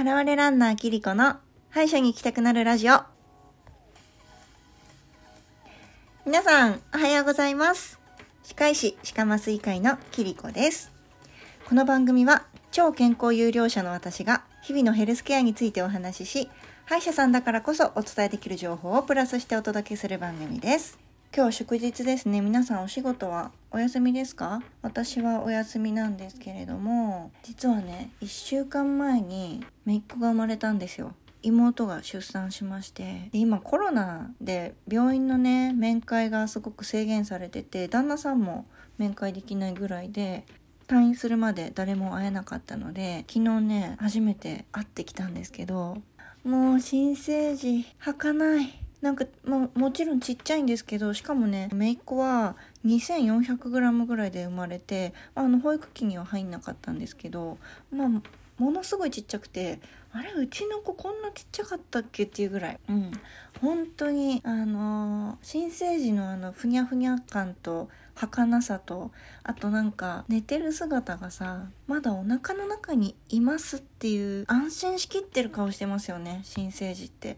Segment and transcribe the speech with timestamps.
[0.00, 1.38] 現れランナーキリコの
[1.70, 3.00] 歯医者に行きたくなるラジオ。
[6.24, 7.98] 皆さん、おはようございます。
[8.44, 10.92] 歯科医師、歯科麻酔会のキリコです。
[11.68, 16.50] この番組は、超健康有料者の私が、日々のヘルスケアについてお話しし、
[16.84, 21.07] 歯医者さんだからこそお伝えできる情報をプラスしてお届けする番組です。
[21.36, 22.40] 今日祝日ですね。
[22.40, 24.62] 皆さんお仕事はお休みですか？
[24.82, 31.14] 私はお休みなんですけれども、実はね、1週間前に姪っ子が生まれたんですよ。
[31.42, 38.66] 妹が出産しましてで今コロナで病院のね面会がすごく制限されてて旦那さんも
[38.98, 40.44] 面会できないぐらいで
[40.88, 45.98] 退院するまで誰も会えなかったので昨日ね初めて会ってきたんですけど
[46.42, 57.58] もう新生児履かないなんか、まあ、もちろんちっちゃいんですけどしかもね姪っ子は 2400g ぐらいで生まれてあの保育器には入んなかったんですけど
[57.92, 58.08] まあ
[58.58, 59.78] ものすごいちっちゃくて
[60.12, 62.80] あれうちの子こんなちっちゃかったっけっていうぐらい。
[62.88, 63.12] うん。
[63.60, 69.12] 本当にあのー新生児のあのふにゃふにゃ感と儚さと
[69.44, 77.36] あとなんか寝てる姿がさまだお腹の中にいますっていう安心しきってる顔してますよね新生児って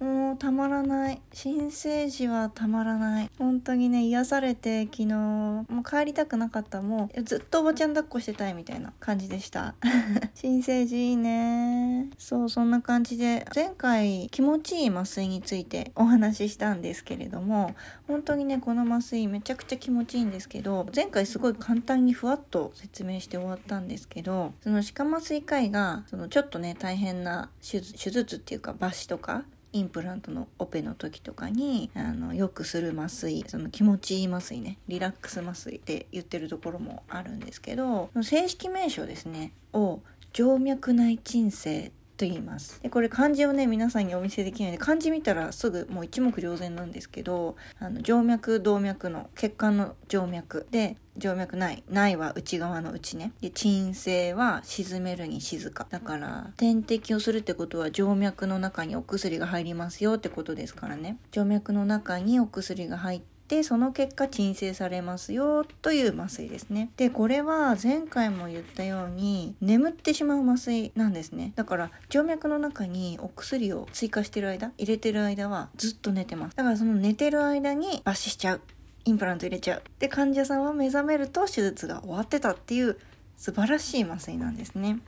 [0.00, 1.20] もうたまらない。
[1.32, 3.30] 新生児はたまらない。
[3.38, 5.06] 本当にね癒されて昨日。
[5.06, 6.82] もう帰りたくなかった。
[6.82, 9.74] もうずっとおばちゃん抱っこしてたいみたいな感じでした。
[10.34, 12.10] 新生児いいね。
[12.18, 17.74] そうそんな感じで前回気持ちいい麻酔についてお話ししたんですけれども
[18.06, 40.00] 本当にねこの麻酔めちゃくちゃ気持ちいいんですけど前回すごい簡単にふわっと説明して終わったんですけどその歯科麻酔科医がそのちょっとね大変な手術っていうか抜歯とかインプラントのオペの時とかにあのよくする麻酔その気持ちいい麻酔ねリラックス麻酔って言ってるところもあるんですけど正式名称ですねを
[40.32, 42.82] 静脈内鎮静と言います。
[42.82, 53.32] でこれ漢字をね皆さんにお見せできないので漢字見たらすぐもう一目瞭然なんですけどあの静脈動脈の血管の静脈で静脈内内は内側の内ね。
[53.40, 55.86] で鎮静は沈めるに静か。
[55.88, 61.18] だから点滴をするってことは静脈の中にお薬が入りますよってことですからね。
[61.32, 66.90] 静脈の中にお薬が入ってでその結果鎮静されますよという麻酔ですね。
[66.96, 71.52] でこれは前回も言ったように眠ってしまう麻酔なんですね。
[71.56, 76.56] だから静脈の中にお薬を追加してる間入れてる間はずっと寝てます。
[76.56, 78.60] だからその寝てる間に抜歯しちゃう。
[79.06, 79.82] インプラント入れちゃう。
[79.98, 82.98] で患者さんは目覚めると手術が終わってたっていう
[83.38, 84.98] 素晴らしい麻酔なんですね。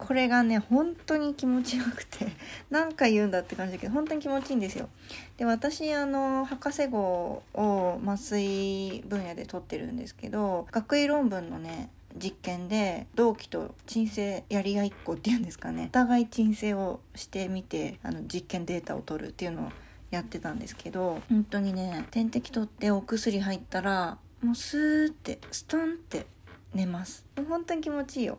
[0.00, 2.26] これがね本当に気持ちよくて
[2.70, 4.88] 何回言うんだって感じだけど本当に気持ちいいんですよ。
[5.36, 15.86] で私あの博士号を麻酔分野で取ってるんですけど学位論文のね実験で同期と鎮静やり合いっこっていうんですかね。
[15.86, 19.72] お互い鎮静をしてみてあの実験データを取るっていうのを
[20.10, 26.26] やってたんですけど本当にね点滴取ってお薬入ったらもうスーってストンって
[26.74, 27.26] 寝ます。
[27.48, 28.38] 本当に気持ちいいよ。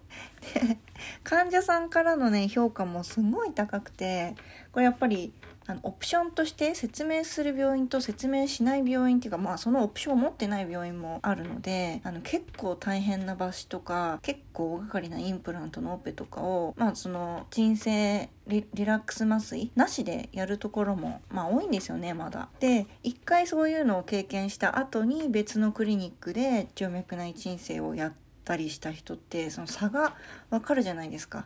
[1.23, 4.35] 患者さんからのね評価もすごい高くて
[4.71, 5.33] これやっぱり
[5.67, 22.49] あのオプションとして説明する病院と説明しない病院っていうかまあそのオプションを持ってない病院もあるのであの結構大変な抜歯とか結構大掛かりなインプラントのオペとかをまあその鎮静リラックス麻酔なしでやるところもまあ多いんですよねまだ。
[22.59, 28.13] で一回そういうのを経験した後に別のクリニックで静脈内鎮静をやっ
[28.43, 30.15] たりした人ってその差が
[30.49, 31.45] わかるじゃないですか。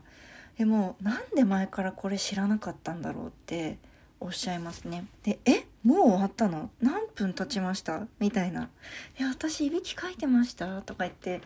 [0.57, 3.77] でもなんで前からこれ知らなかったんだろうって
[4.25, 5.05] おっしゃいますね。
[5.21, 6.71] で、えもう終わったの？
[6.81, 8.07] 何分経ちました？
[8.19, 8.69] みたいな。
[9.19, 11.41] いや、私いびきかいてましたとか言って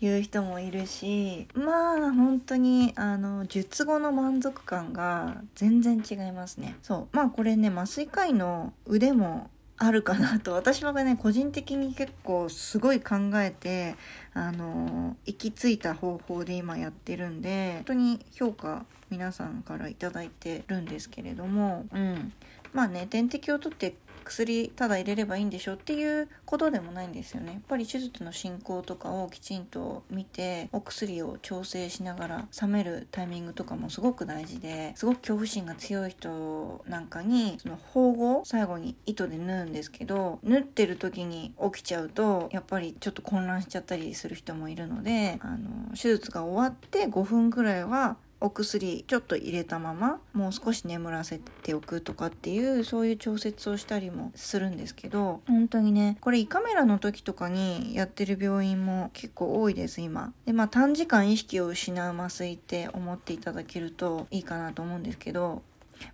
[0.00, 6.76] 言う人もいるし、まあ本当にあの、術後の満足感が全然違いますね。
[6.82, 7.16] そう。
[7.16, 9.50] まあこれね、麻酔科医の腕も
[9.84, 13.96] あるかなと私はね個人的に結構すごい考えて
[14.32, 22.32] あの行き着いた方法で今やってるんで本当に評価皆さんから頂いてるんですけれどもうん。
[22.72, 27.52] まあね点滴を取って薬ただ入れればいいんでしょっていうことでもないんですよね。
[27.52, 60.32] やっぱり手術の進行とかをきちんと見てお薬を調整しながら冷めるタイミングとかもすごく大事ですごく恐怖心が強い人なんかにその縫合最後に糸で縫うんですけど縫ってる時に起きちゃうとやっぱりちょっと混乱しちゃったりする人もいるのであの手術が終わって5分くらいはお薬ちょっと入れたままもう少し眠らせておくとかっていうそういう調節をしたりもするんですけど本当にねこれ胃カメラの時とかにやってる病院も結構多いです今。
[60.44, 65.62] でまあ短時間意識を失う麻酔って思っていただけるといいかなと思うんですけど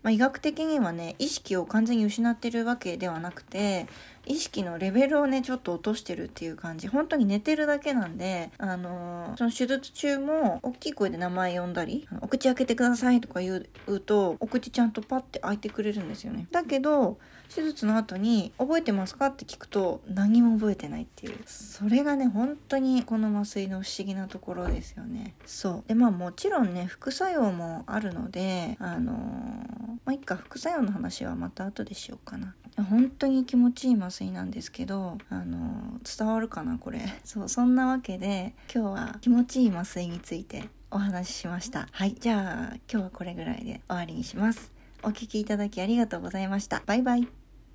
[0.02, 3.86] まあ、医学的にはね意識を完全に失ってるわけではなくて
[4.28, 6.88] 意識のレベルをねちょっと落としてるっていう感じ。
[6.88, 16.46] 本当に寝てるだけなんであのー、その手術中も大きい声で名前呼んだり「お口開けてください」とか言うとお口ちゃんとパッて開いてくれるんですよね。
[16.50, 17.18] だけど
[17.54, 21.38] 手術の後に「覚えてますか?」って聞くと何も覚えてないっていう。
[21.46, 25.34] それがね本当にこの麻酔の不思議なところですよね。
[25.46, 25.84] そう。
[25.88, 32.54] でまあもちろんね副作用もあるのであのーまあ、いっか副作用の話はまた後でしようかな。
[32.82, 37.00] 本当に気持ちいい麻酔なんですけどあの伝わるかなこれ。
[37.24, 41.88] そうそんなわけで今日は気持ちいい麻酔についてお話ししました。
[41.90, 44.72] はいじゃあ今日はこれぐらいで終わりにします。
[45.02, 46.82] お聴きいただきありがとうございました。
[46.86, 47.47] バイバイ。